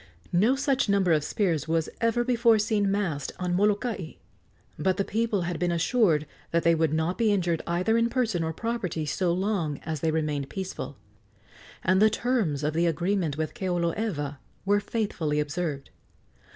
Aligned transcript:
No 0.33 0.55
such 0.55 0.89
number 0.89 1.11
of 1.11 1.23
spears 1.23 1.67
was 1.67 1.87
ever 2.01 2.23
before 2.23 2.57
seen 2.57 2.89
massed 2.89 3.31
on 3.37 3.53
Molokai; 3.55 4.13
but 4.79 4.97
the 4.97 5.05
people 5.05 5.41
had 5.43 5.59
been 5.59 5.71
assured 5.71 6.25
that 6.49 6.63
they 6.63 6.73
would 6.73 6.91
not 6.91 7.19
be 7.19 7.31
injured 7.31 7.61
either 7.67 7.99
in 7.99 8.09
person 8.09 8.43
or 8.43 8.51
property 8.51 9.05
so 9.05 9.31
long 9.31 9.77
as 9.85 9.99
they 9.99 10.09
remained 10.09 10.49
peaceful, 10.49 10.97
and 11.83 12.01
the 12.01 12.09
terms 12.09 12.63
of 12.63 12.73
the 12.73 12.87
agreement 12.87 13.37
with 13.37 13.53
Keoloewa 13.53 14.37
were 14.65 14.79
faithfully 14.79 15.39
observed. 15.39 15.91